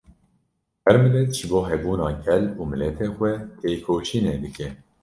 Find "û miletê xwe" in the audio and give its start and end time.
2.59-3.33